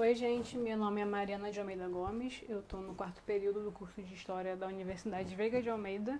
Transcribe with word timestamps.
Oi, 0.00 0.14
gente. 0.14 0.56
Meu 0.56 0.78
nome 0.78 1.02
é 1.02 1.04
Mariana 1.04 1.52
de 1.52 1.60
Almeida 1.60 1.86
Gomes. 1.86 2.42
Eu 2.48 2.60
estou 2.60 2.80
no 2.80 2.94
quarto 2.94 3.22
período 3.24 3.62
do 3.62 3.70
curso 3.70 4.00
de 4.00 4.14
História 4.14 4.56
da 4.56 4.66
Universidade 4.66 5.34
Veiga 5.34 5.60
de 5.60 5.68
Almeida. 5.68 6.18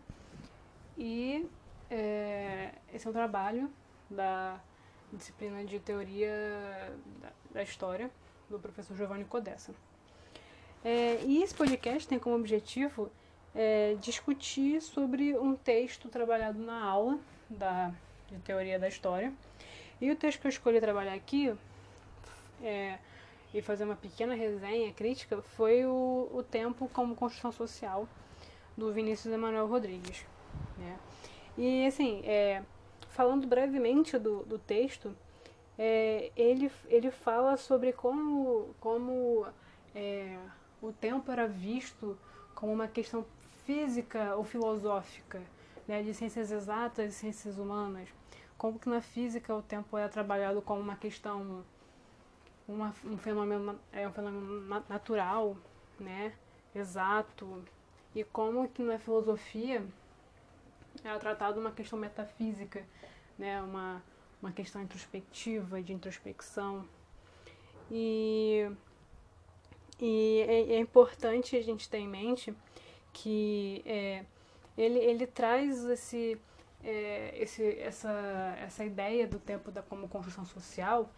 E 0.99 1.49
é, 1.91 2.73
esse 2.93 3.07
é 3.07 3.11
um 3.11 3.13
trabalho 3.15 3.73
da 4.11 4.61
disciplina 5.11 5.65
de 5.65 5.81
Teoria 5.81 6.31
da, 7.23 7.31
da 7.53 7.63
História 7.63 8.11
do 8.51 8.59
professor 8.59 8.95
Giovanni 8.95 9.25
Codessa. 9.25 9.75
É, 10.85 11.19
e 11.25 11.43
esse 11.43 11.55
podcast 11.55 12.07
tem 12.07 12.19
como 12.19 12.37
objetivo 12.37 13.11
é, 13.55 13.97
discutir 13.99 14.83
sobre 14.83 15.35
um 15.39 15.57
texto 15.57 16.11
trabalhado 16.11 16.59
na 16.59 16.85
aula 16.85 17.19
da, 17.49 17.95
de 18.29 18.37
Teoria 18.41 18.79
da 18.79 18.89
História. 18.89 19.33
E 19.99 20.11
o 20.11 20.17
texto 20.17 20.39
que 20.39 20.49
eu 20.49 20.51
escolhi 20.51 20.79
trabalhar 20.83 21.15
aqui 21.15 21.57
é, 22.63 22.99
e 23.53 23.61
fazer 23.61 23.85
uma 23.85 23.97
pequena 23.97 24.35
resenha 24.35 24.93
crítica 24.93 25.43
foi 25.43 25.85
o, 25.85 26.29
o 26.33 26.43
Tempo 26.43 26.89
como 26.93 27.15
Construção 27.15 27.51
Social, 27.53 28.09
do 28.77 28.93
Vinícius 28.93 29.33
Emanuel 29.33 29.67
Rodrigues. 29.67 30.25
Né? 30.79 30.99
E 31.59 31.87
assim, 31.87 32.23
é, 32.25 32.63
falando 33.09 33.47
brevemente 33.47 34.19
do, 34.19 34.45
do 34.45 34.59
texto, 34.59 35.15
é, 35.79 36.31
ele, 36.37 36.71
ele 36.89 37.11
fala 37.11 37.57
sobre 37.57 37.93
como, 37.93 38.75
como 38.81 39.47
é, 39.95 40.39
o 40.81 40.93
tempo 40.93 41.31
era 41.31 41.47
visto 41.47 42.19
como 42.55 42.73
uma 42.73 42.89
questão 42.89 43.25
física 43.65 44.37
ou 44.37 44.45
filosófica, 44.45 45.41
né, 45.87 46.03
de 46.03 46.13
ciências 46.15 46.51
exatas 46.51 47.13
e 47.13 47.17
ciências 47.17 47.59
humanas. 47.59 48.09
Como 48.57 48.79
que 48.79 48.89
na 48.89 49.01
física 49.01 49.55
o 49.55 49.63
tempo 49.63 49.97
é 49.97 50.07
trabalhado 50.09 50.61
como 50.61 50.81
uma 50.81 50.97
questão 50.97 51.65
uma, 52.73 52.95
um 53.05 53.19
fenômeno 53.19 53.79
é 53.93 54.07
um 54.09 54.13
fenômeno 54.13 54.83
natural, 54.89 55.57
né, 55.99 56.33
exato, 56.75 57.65
e 58.15 58.25
como 58.25 58.69
que 58.69 58.83
na 58.83 58.99
filosofia 58.99 59.85
é 61.05 61.19
tratado 61.19 61.61
uma 61.61 61.71
questão 61.71 61.99
metafísica, 61.99 62.85
né, 63.39 63.61
uma 63.63 64.03
uma 64.43 64.51
questão 64.51 64.83
introspectiva, 64.83 65.83
de 65.83 65.93
introspecção. 65.93 66.87
E, 67.91 68.71
e 70.01 70.45
é, 70.49 70.75
é 70.75 70.79
importante 70.79 71.57
a 71.57 71.63
gente 71.63 71.89
ter 71.89 71.99
em 71.99 72.09
mente 72.09 72.55
que 73.13 73.83
é, 73.85 74.25
ele, 74.79 74.99
ele 74.99 75.27
traz 75.27 75.85
esse, 75.85 76.41
é, 76.83 77.35
esse, 77.37 77.79
essa, 77.81 78.57
essa 78.61 78.85
ideia 78.85 79.27
do 79.27 79.39
tempo 79.39 79.71
da, 79.71 79.83
como 79.83 80.09
construção 80.09 80.45
social 80.45 81.11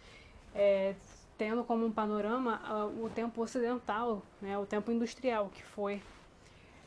é, 0.54 0.94
tendo 1.36 1.64
como 1.64 1.84
um 1.84 1.92
panorama 1.92 2.60
uh, 2.86 3.04
o 3.04 3.10
tempo 3.10 3.42
ocidental, 3.42 4.22
né, 4.40 4.56
o 4.58 4.66
tempo 4.66 4.90
industrial, 4.92 5.48
que 5.48 5.62
foi 5.62 6.02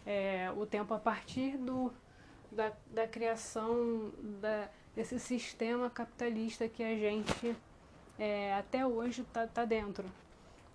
é, 0.05 0.51
o 0.55 0.65
tempo 0.65 0.93
a 0.93 0.99
partir 0.99 1.57
do, 1.57 1.91
da, 2.51 2.71
da 2.91 3.07
criação 3.07 4.11
da, 4.39 4.69
desse 4.95 5.19
sistema 5.19 5.89
capitalista 5.89 6.69
que 6.69 6.83
a 6.83 6.95
gente 6.95 7.55
é, 8.17 8.53
até 8.53 8.85
hoje 8.85 9.21
está 9.21 9.47
tá 9.47 9.65
dentro. 9.65 10.05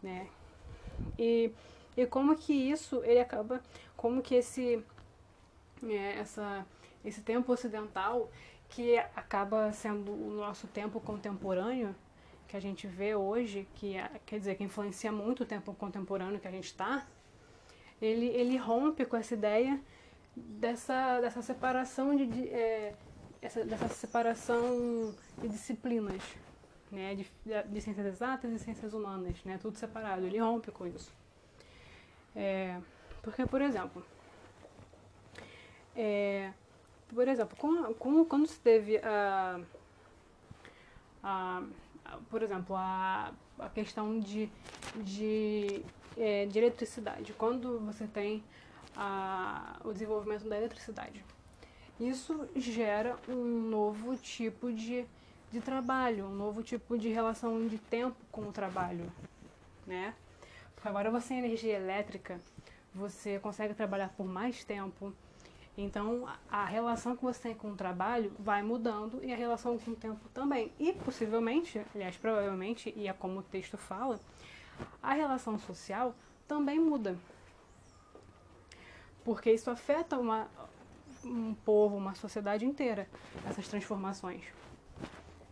Né? 0.02 0.26
E, 1.18 1.52
e 1.96 2.06
como 2.06 2.36
que 2.36 2.52
isso 2.52 3.02
ele 3.04 3.20
acaba, 3.20 3.62
como 3.96 4.20
que 4.20 4.34
esse, 4.34 4.84
é, 5.84 6.18
essa, 6.18 6.66
esse 7.04 7.22
tempo 7.22 7.52
ocidental 7.52 8.30
que 8.68 8.96
acaba 9.16 9.72
sendo 9.72 10.12
o 10.12 10.30
nosso 10.36 10.66
tempo 10.68 11.00
contemporâneo, 11.00 11.94
que 12.50 12.56
a 12.56 12.60
gente 12.60 12.84
vê 12.88 13.14
hoje, 13.14 13.68
que 13.76 13.96
é, 13.96 14.10
quer 14.26 14.40
dizer, 14.40 14.56
que 14.56 14.64
influencia 14.64 15.12
muito 15.12 15.44
o 15.44 15.46
tempo 15.46 15.72
contemporâneo 15.72 16.40
que 16.40 16.48
a 16.48 16.50
gente 16.50 16.64
está, 16.64 17.06
ele, 18.02 18.26
ele 18.26 18.56
rompe 18.56 19.04
com 19.04 19.16
essa 19.16 19.34
ideia 19.34 19.80
dessa, 20.34 21.20
dessa 21.20 21.42
separação 21.42 22.16
de, 22.16 22.26
de 22.26 22.48
é, 22.48 22.94
essa, 23.40 23.64
dessa 23.64 23.88
separação 23.88 25.14
de 25.38 25.48
disciplinas, 25.48 26.22
né, 26.90 27.14
de, 27.14 27.30
de, 27.68 27.80
ciências 27.80 28.04
exatas 28.04 28.50
e 28.50 28.58
ciências 28.58 28.94
humanas, 28.94 29.44
né, 29.44 29.56
tudo 29.56 29.78
separado. 29.78 30.26
Ele 30.26 30.38
rompe 30.38 30.72
com 30.72 30.88
isso. 30.88 31.12
É, 32.34 32.80
porque, 33.22 33.46
por 33.46 33.62
exemplo, 33.62 34.04
é, 35.94 36.52
por 37.14 37.28
exemplo, 37.28 37.56
com, 37.56 37.94
com, 37.94 38.24
quando 38.24 38.48
se 38.48 38.58
teve 38.58 38.98
a, 38.98 39.60
a 41.22 41.62
por 42.30 42.42
exemplo, 42.42 42.76
a, 42.76 43.32
a 43.58 43.68
questão 43.68 44.18
de, 44.18 44.50
de, 44.96 45.82
é, 46.16 46.46
de 46.46 46.58
eletricidade. 46.58 47.32
Quando 47.34 47.78
você 47.80 48.06
tem 48.06 48.42
a, 48.96 49.80
o 49.84 49.92
desenvolvimento 49.92 50.48
da 50.48 50.56
eletricidade, 50.56 51.24
isso 51.98 52.48
gera 52.56 53.16
um 53.28 53.44
novo 53.68 54.16
tipo 54.16 54.72
de, 54.72 55.04
de 55.52 55.60
trabalho, 55.60 56.26
um 56.26 56.34
novo 56.34 56.62
tipo 56.62 56.96
de 56.96 57.08
relação 57.08 57.66
de 57.66 57.78
tempo 57.78 58.16
com 58.32 58.42
o 58.42 58.52
trabalho, 58.52 59.10
né? 59.86 60.14
Porque 60.74 60.88
agora 60.88 61.10
você 61.10 61.28
tem 61.28 61.38
energia 61.40 61.76
elétrica, 61.76 62.40
você 62.94 63.38
consegue 63.38 63.74
trabalhar 63.74 64.08
por 64.16 64.26
mais 64.26 64.64
tempo, 64.64 65.12
então, 65.80 66.28
a 66.50 66.64
relação 66.64 67.16
que 67.16 67.22
você 67.22 67.40
tem 67.40 67.54
com 67.54 67.70
o 67.70 67.76
trabalho 67.76 68.32
vai 68.38 68.62
mudando 68.62 69.22
e 69.24 69.32
a 69.32 69.36
relação 69.36 69.78
com 69.78 69.92
o 69.92 69.96
tempo 69.96 70.28
também. 70.34 70.72
E 70.78 70.92
possivelmente, 70.92 71.80
aliás, 71.94 72.16
provavelmente, 72.16 72.92
e 72.96 73.08
é 73.08 73.12
como 73.12 73.40
o 73.40 73.42
texto 73.42 73.78
fala, 73.78 74.20
a 75.02 75.14
relação 75.14 75.58
social 75.58 76.14
também 76.46 76.78
muda. 76.78 77.16
Porque 79.24 79.50
isso 79.52 79.70
afeta 79.70 80.18
uma, 80.18 80.48
um 81.24 81.54
povo, 81.54 81.96
uma 81.96 82.14
sociedade 82.14 82.64
inteira, 82.66 83.08
essas 83.48 83.66
transformações. 83.68 84.44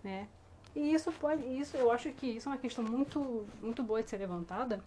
Né? 0.02 0.28
E 0.74 0.92
isso 0.92 1.10
pode, 1.12 1.42
isso 1.58 1.76
eu 1.76 1.90
acho 1.90 2.10
que 2.12 2.26
isso 2.26 2.48
é 2.48 2.52
uma 2.52 2.58
questão 2.58 2.84
muito, 2.84 3.46
muito 3.62 3.82
boa 3.82 4.02
de 4.02 4.10
ser 4.10 4.18
levantada, 4.18 4.82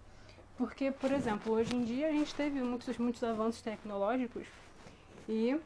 porque, 0.58 0.92
por 0.92 1.12
exemplo, 1.12 1.54
hoje 1.54 1.76
em 1.76 1.84
dia 1.84 2.10
a 2.10 2.12
gente 2.12 2.36
teve 2.36 2.62
muitos, 2.62 2.98
muitos 2.98 3.24
avanços 3.24 3.62
tecnológicos 3.62 4.46
e 5.32 5.58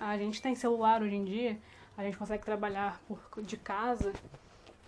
a 0.00 0.18
gente 0.18 0.42
tem 0.42 0.56
celular 0.56 1.00
hoje 1.00 1.14
em 1.14 1.24
dia, 1.24 1.56
a 1.96 2.02
gente 2.02 2.16
consegue 2.16 2.44
trabalhar 2.44 3.00
por, 3.06 3.20
de 3.40 3.56
casa. 3.56 4.12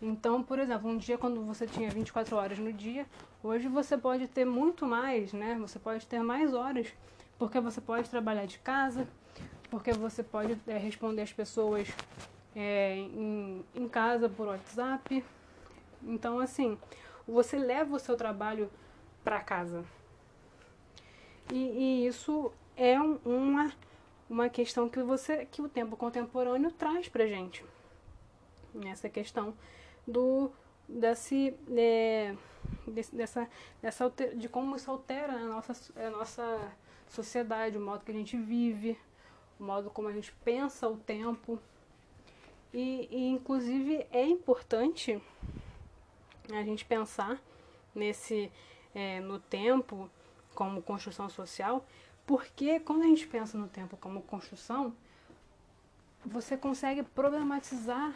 Então, 0.03 0.43
por 0.43 0.59
exemplo, 0.59 0.91
um 0.91 0.97
dia 0.99 1.17
quando 1.17 1.41
você 1.45 1.65
tinha 1.65 1.89
24 1.89 2.37
horas 2.37 2.59
no 2.59 2.73
dia, 2.73 3.07
hoje 3.45 3.69
você 3.69 3.97
pode 3.97 4.27
ter 4.27 4.45
muito 4.45 4.85
mais, 4.85 5.33
né? 5.33 5.57
Você 5.61 5.79
pode 5.79 6.05
ter 6.05 6.19
mais 6.21 6.53
horas, 6.53 6.93
porque 7.39 7.61
você 7.61 7.81
pode 7.81 8.11
trabalhar 8.11 8.45
de 8.45 8.59
casa, 8.59 9.07
porque 9.71 9.93
você 9.93 10.25
pode 10.25 10.59
é, 10.67 10.77
responder 10.77 11.23
as 11.23 11.33
pessoas 11.33 11.89
é, 12.57 12.97
em, 12.97 13.65
em 13.73 13.89
casa 13.89 14.29
por 14.29 14.49
WhatsApp. 14.49 15.25
Então, 16.03 16.41
assim, 16.41 16.77
você 17.25 17.57
leva 17.57 17.95
o 17.95 18.01
seu 18.01 18.17
trabalho 18.17 18.69
para 19.23 19.39
casa. 19.39 19.85
E, 21.53 21.57
e, 21.57 22.07
isso 22.09 22.53
uma 24.29 24.49
questão 24.49 24.89
que 24.89 25.03
você 25.03 25.47
que 25.47 25.61
o 25.61 25.69
tempo 25.69 25.97
contemporâneo 25.97 26.71
traz 26.73 27.09
para 27.09 27.27
gente. 27.27 27.65
Essa 28.87 29.09
questão 29.09 29.55
do 30.07 30.51
desse, 30.89 31.55
é, 31.77 32.35
dessa, 33.13 33.49
dessa 33.81 34.13
de 34.35 34.49
como 34.49 34.77
isso 34.77 34.91
altera 34.91 35.33
a 35.33 35.45
nossa, 35.47 35.73
a 35.97 36.11
nossa 36.11 36.73
sociedade, 37.09 37.79
o 37.79 37.81
modo 37.81 38.05
que 38.05 38.11
a 38.11 38.15
gente 38.15 38.37
vive, 38.37 38.99
o 39.59 39.65
modo 39.65 39.91
como 39.91 40.09
a 40.09 40.13
gente 40.13 40.33
pensa 40.45 40.89
o 40.89 40.97
tempo. 40.97 41.59
E, 42.73 43.09
e 43.11 43.29
inclusive 43.29 44.07
é 44.11 44.27
importante 44.27 45.23
a 46.51 46.63
gente 46.63 46.85
pensar 46.85 47.41
nesse 47.95 48.51
é, 48.95 49.21
no 49.21 49.39
tempo 49.39 50.11
como 50.55 50.83
construção 50.83 51.29
social, 51.29 51.85
porque 52.27 52.81
quando 52.81 53.03
a 53.03 53.07
gente 53.07 53.27
pensa 53.27 53.59
no 53.59 53.69
tempo 53.69 53.97
como 53.97 54.23
construção, 54.23 54.95
você 56.25 56.57
consegue 56.57 57.03
problematizar 57.03 58.15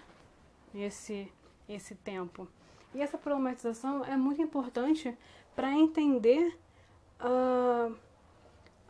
esse, 0.75 1.31
esse 1.69 1.95
tempo. 1.95 2.49
E 2.95 3.03
essa 3.03 3.19
problematização 3.19 4.05
é 4.05 4.17
muito 4.17 4.41
importante 4.41 5.17
para 5.55 5.71
entender 5.73 6.57
uh, 7.21 7.95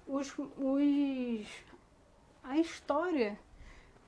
os, 0.07 0.33
os, 0.39 1.47
a 2.45 2.59
história 2.59 3.39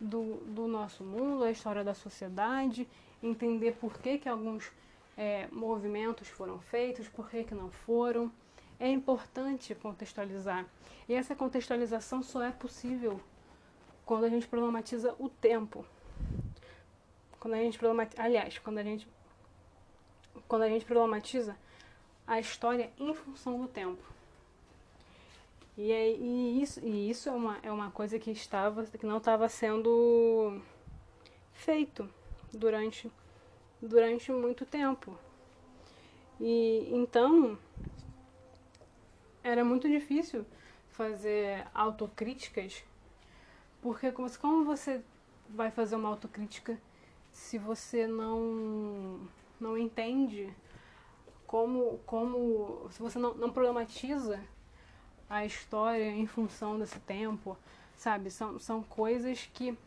do, 0.00 0.36
do 0.46 0.68
nosso 0.68 1.02
mundo, 1.02 1.44
a 1.44 1.50
história 1.50 1.82
da 1.82 1.94
sociedade, 1.94 2.88
entender 3.22 3.72
por 3.72 3.98
que, 3.98 4.18
que 4.18 4.28
alguns 4.28 4.70
é, 5.16 5.48
movimentos 5.52 6.28
foram 6.28 6.58
feitos, 6.58 7.08
por 7.08 7.28
que, 7.28 7.44
que 7.44 7.54
não 7.54 7.70
foram 7.70 8.32
é 8.80 8.88
importante 8.88 9.74
contextualizar. 9.74 10.66
E 11.06 11.14
essa 11.14 11.36
contextualização 11.36 12.22
só 12.22 12.42
é 12.42 12.50
possível 12.50 13.20
quando 14.06 14.24
a 14.24 14.28
gente 14.28 14.48
problematiza 14.48 15.14
o 15.18 15.28
tempo. 15.28 15.84
Quando 17.38 17.54
a 17.54 17.58
gente 17.58 17.78
problematiza, 17.78 18.22
aliás, 18.22 18.58
quando 18.58 18.78
a 18.78 18.82
gente 18.82 19.06
quando 20.48 20.62
a 20.62 20.68
gente 20.68 20.84
problematiza 20.84 21.56
a 22.26 22.40
história 22.40 22.90
em 22.98 23.14
função 23.14 23.60
do 23.60 23.68
tempo. 23.68 24.02
E, 25.76 25.92
é, 25.92 26.12
e, 26.12 26.62
isso, 26.62 26.80
e 26.84 27.10
isso 27.10 27.28
é, 27.28 27.32
uma, 27.32 27.58
é 27.62 27.70
uma 27.70 27.90
coisa 27.90 28.18
que, 28.18 28.30
estava, 28.30 28.84
que 28.84 29.06
não 29.06 29.18
estava 29.18 29.48
sendo 29.48 30.60
feito 31.52 32.08
durante, 32.52 33.10
durante 33.80 34.30
muito 34.32 34.64
tempo. 34.64 35.16
E 36.40 36.88
então 36.92 37.58
era 39.42 39.64
muito 39.64 39.88
difícil 39.88 40.44
fazer 40.90 41.66
autocríticas, 41.74 42.84
porque 43.80 44.12
como 44.12 44.64
você 44.64 45.02
vai 45.48 45.70
fazer 45.70 45.96
uma 45.96 46.08
autocrítica 46.08 46.78
se 47.32 47.58
você 47.58 48.06
não 48.06 49.20
não 49.60 49.76
entende 49.76 50.52
como 51.46 51.98
como 52.06 52.88
se 52.90 53.00
você 53.00 53.18
não, 53.18 53.34
não 53.34 53.50
problematiza 53.50 54.40
a 55.30 55.44
história 55.44 56.10
em 56.10 56.26
função 56.26 56.76
desse 56.76 56.98
tempo, 56.98 57.56
sabe? 57.96 58.32
São, 58.32 58.58
são 58.58 58.82
coisas 58.82 59.48
que, 59.54 59.78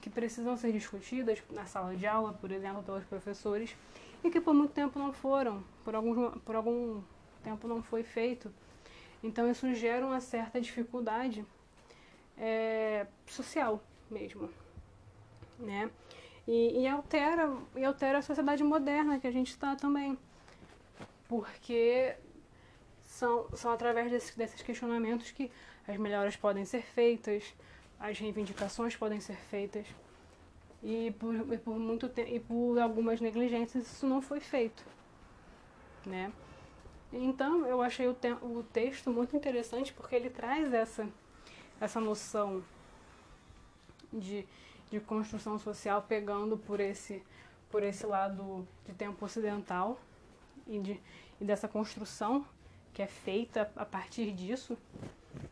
que 0.00 0.08
precisam 0.08 0.56
ser 0.56 0.72
discutidas 0.72 1.42
na 1.50 1.66
sala 1.66 1.96
de 1.96 2.06
aula, 2.06 2.32
por 2.32 2.52
exemplo, 2.52 2.84
pelos 2.84 3.04
professores, 3.04 3.76
e 4.22 4.30
que 4.30 4.40
por 4.40 4.54
muito 4.54 4.72
tempo 4.72 4.96
não 4.96 5.12
foram, 5.12 5.64
por 5.84 5.96
algum, 5.96 6.30
por 6.38 6.54
algum 6.54 7.02
tempo 7.42 7.66
não 7.66 7.82
foi 7.82 8.04
feito. 8.04 8.48
Então 9.22 9.50
isso 9.50 9.72
gera 9.74 10.06
uma 10.06 10.20
certa 10.20 10.60
dificuldade 10.60 11.44
é, 12.36 13.06
social 13.26 13.82
mesmo, 14.10 14.50
né? 15.58 15.90
E, 16.46 16.82
e, 16.82 16.86
altera, 16.86 17.56
e 17.74 17.84
altera 17.84 18.18
a 18.18 18.22
sociedade 18.22 18.62
moderna 18.62 19.18
que 19.18 19.26
a 19.26 19.32
gente 19.32 19.50
está 19.50 19.74
também. 19.74 20.16
Porque 21.28 22.14
são, 23.02 23.48
são 23.54 23.72
através 23.72 24.10
desse, 24.10 24.36
desses 24.38 24.62
questionamentos 24.62 25.32
que 25.32 25.50
as 25.88 25.96
melhoras 25.96 26.36
podem 26.36 26.64
ser 26.64 26.82
feitas, 26.82 27.52
as 27.98 28.18
reivindicações 28.18 28.94
podem 28.94 29.20
ser 29.20 29.36
feitas. 29.36 29.86
E 30.82 31.10
por, 31.18 31.34
e 31.52 31.58
por 31.58 31.76
muito 31.78 32.08
tempo 32.08 32.30
e 32.30 32.38
por 32.38 32.78
algumas 32.78 33.20
negligências 33.20 33.90
isso 33.90 34.06
não 34.06 34.22
foi 34.22 34.38
feito. 34.38 34.84
Né? 36.04 36.30
Então 37.12 37.66
eu 37.66 37.80
achei 37.80 38.08
o, 38.08 38.14
te 38.14 38.32
o 38.42 38.64
texto 38.72 39.10
muito 39.10 39.36
interessante 39.36 39.92
porque 39.92 40.14
ele 40.14 40.30
traz 40.30 40.72
essa, 40.72 41.08
essa 41.80 42.00
noção 42.00 42.62
de, 44.12 44.46
de 44.90 45.00
construção 45.00 45.58
social 45.58 46.02
pegando 46.02 46.56
por 46.56 46.80
esse, 46.80 47.22
por 47.70 47.82
esse 47.82 48.06
lado 48.06 48.66
de 48.84 48.92
tempo 48.92 49.24
ocidental 49.24 49.98
e, 50.66 50.78
de, 50.78 51.00
e 51.40 51.44
dessa 51.44 51.68
construção 51.68 52.44
que 52.92 53.02
é 53.02 53.06
feita 53.06 53.70
a 53.76 53.84
partir 53.84 54.32
disso, 54.32 54.76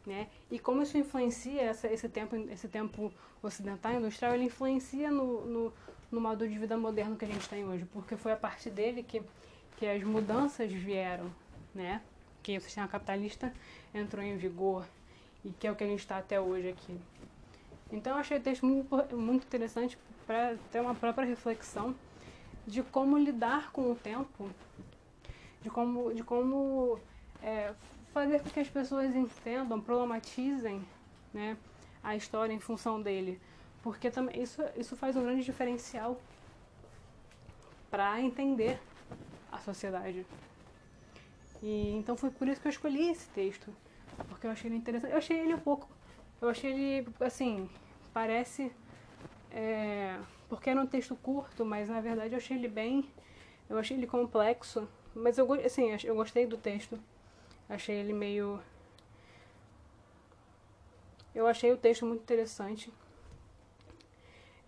né? 0.06 0.28
E 0.50 0.58
como 0.58 0.82
isso 0.82 0.96
influencia 0.96 1.60
essa, 1.60 1.86
esse 1.92 2.08
tempo, 2.08 2.34
esse 2.50 2.68
tempo 2.68 3.12
ocidental 3.42 3.92
industrial, 3.92 4.34
ele 4.34 4.44
influencia 4.44 5.10
no, 5.10 5.44
no, 5.44 5.72
no 6.10 6.20
modo 6.22 6.48
de 6.48 6.58
vida 6.58 6.74
moderno 6.78 7.16
que 7.16 7.24
a 7.26 7.28
gente 7.28 7.46
tem 7.46 7.62
hoje, 7.64 7.86
porque 7.92 8.16
foi 8.16 8.32
a 8.32 8.36
partir 8.36 8.70
dele 8.70 9.02
que, 9.02 9.22
que 9.76 9.86
as 9.86 10.02
mudanças 10.02 10.72
vieram, 10.72 11.30
né? 11.74 12.00
Que 12.42 12.56
o 12.56 12.60
sistema 12.60 12.88
capitalista 12.88 13.52
entrou 13.92 14.22
em 14.22 14.36
vigor 14.36 14.86
e 15.44 15.50
que 15.50 15.66
é 15.66 15.72
o 15.72 15.76
que 15.76 15.84
a 15.84 15.86
gente 15.86 16.00
está 16.00 16.18
até 16.18 16.40
hoje 16.40 16.68
aqui. 16.68 16.98
Então 17.92 18.14
eu 18.14 18.18
achei 18.18 18.38
o 18.38 18.40
texto 18.40 18.66
muito, 18.66 19.16
muito 19.16 19.46
interessante 19.46 19.98
para 20.26 20.56
ter 20.72 20.80
uma 20.80 20.94
própria 20.94 21.26
reflexão 21.26 21.94
de 22.66 22.82
como 22.82 23.18
lidar 23.18 23.70
com 23.72 23.92
o 23.92 23.94
tempo, 23.94 24.50
de 25.60 25.70
como, 25.70 26.14
de 26.14 26.22
como 26.22 26.98
é, 27.42 27.72
fazer 28.12 28.40
com 28.40 28.50
que 28.50 28.60
as 28.60 28.68
pessoas 28.68 29.14
entendam, 29.14 29.80
problematizem 29.80 30.84
né, 31.32 31.56
a 32.02 32.16
história 32.16 32.52
em 32.52 32.60
função 32.60 33.00
dele. 33.00 33.40
Porque 33.82 34.10
também 34.10 34.42
isso, 34.42 34.62
isso 34.76 34.96
faz 34.96 35.14
um 35.14 35.22
grande 35.22 35.44
diferencial 35.44 36.18
para 37.90 38.20
entender 38.20 38.80
a 39.52 39.58
sociedade. 39.58 40.26
E 41.62 41.92
então 41.96 42.16
foi 42.16 42.30
por 42.30 42.48
isso 42.48 42.60
que 42.60 42.68
eu 42.68 42.70
escolhi 42.70 43.10
esse 43.10 43.28
texto. 43.30 43.74
Porque 44.28 44.46
eu 44.46 44.50
achei 44.50 44.68
ele 44.70 44.76
interessante. 44.76 45.12
Eu 45.12 45.18
achei 45.18 45.38
ele 45.38 45.54
um 45.54 45.58
pouco. 45.58 45.88
Eu 46.40 46.48
achei 46.48 46.72
ele, 46.72 47.08
assim, 47.20 47.68
parece. 48.12 48.72
É, 49.50 50.18
porque 50.48 50.70
era 50.70 50.80
um 50.80 50.86
texto 50.86 51.16
curto, 51.16 51.64
mas 51.64 51.88
na 51.88 52.00
verdade 52.00 52.34
eu 52.34 52.38
achei 52.38 52.56
ele 52.56 52.68
bem. 52.68 53.08
Eu 53.68 53.78
achei 53.78 53.96
ele 53.96 54.06
complexo. 54.06 54.88
Mas 55.14 55.38
eu, 55.38 55.50
assim, 55.54 55.96
eu 56.04 56.14
gostei 56.14 56.46
do 56.46 56.56
texto. 56.56 56.98
Achei 57.68 57.96
ele 57.96 58.12
meio. 58.12 58.60
Eu 61.34 61.46
achei 61.46 61.72
o 61.72 61.76
texto 61.76 62.04
muito 62.06 62.22
interessante. 62.22 62.92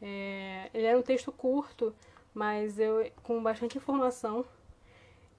É, 0.00 0.70
ele 0.74 0.86
era 0.86 0.98
um 0.98 1.02
texto 1.02 1.32
curto, 1.32 1.94
mas 2.34 2.78
eu 2.78 3.10
com 3.22 3.42
bastante 3.42 3.78
informação. 3.78 4.44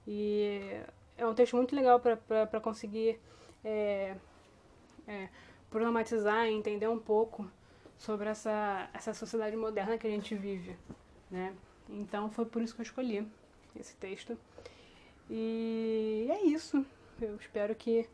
E 0.06 0.80
é 1.18 1.26
um 1.26 1.34
texto 1.34 1.56
muito 1.56 1.74
legal 1.74 2.00
para 2.00 2.60
conseguir 2.60 3.20
é, 3.64 4.16
é, 5.06 5.28
problematizar 5.68 6.46
e 6.46 6.52
entender 6.52 6.88
um 6.88 6.98
pouco 6.98 7.50
sobre 7.98 8.28
essa, 8.28 8.88
essa 8.94 9.12
sociedade 9.12 9.56
moderna 9.56 9.98
que 9.98 10.06
a 10.06 10.10
gente 10.10 10.34
vive. 10.34 10.76
Né? 11.30 11.54
Então 11.88 12.30
foi 12.30 12.46
por 12.46 12.62
isso 12.62 12.74
que 12.74 12.80
eu 12.80 12.84
escolhi 12.84 13.28
esse 13.78 13.96
texto. 13.96 14.38
E 15.28 16.28
é 16.30 16.44
isso. 16.44 16.86
Eu 17.20 17.34
espero 17.36 17.74
que 17.74 18.08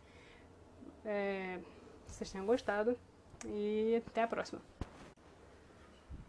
é, 1.04 1.60
vocês 2.06 2.32
tenham 2.32 2.46
gostado 2.46 2.98
e 3.46 4.02
até 4.06 4.22
a 4.22 4.26
próxima. 4.26 4.60